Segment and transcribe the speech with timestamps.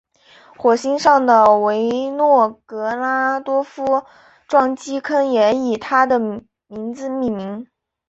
[0.57, 4.03] 火星上的维诺格拉多夫
[4.47, 6.17] 撞击坑也以他的
[6.67, 7.67] 名字命名。